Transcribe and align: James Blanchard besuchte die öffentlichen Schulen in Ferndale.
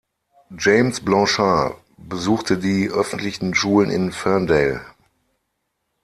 James 0.57 1.01
Blanchard 1.05 1.77
besuchte 1.95 2.57
die 2.57 2.89
öffentlichen 2.89 3.53
Schulen 3.53 3.91
in 3.91 4.11
Ferndale. 4.11 4.81